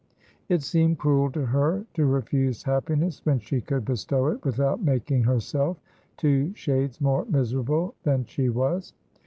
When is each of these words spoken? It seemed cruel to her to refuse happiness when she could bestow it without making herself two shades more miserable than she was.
It 0.49 0.63
seemed 0.63 0.97
cruel 0.97 1.29
to 1.33 1.45
her 1.45 1.85
to 1.93 2.07
refuse 2.07 2.63
happiness 2.63 3.21
when 3.23 3.37
she 3.37 3.61
could 3.61 3.85
bestow 3.85 4.29
it 4.29 4.43
without 4.43 4.81
making 4.81 5.25
herself 5.25 5.79
two 6.17 6.55
shades 6.55 6.99
more 6.99 7.25
miserable 7.25 7.93
than 8.01 8.25
she 8.25 8.49
was. 8.49 8.93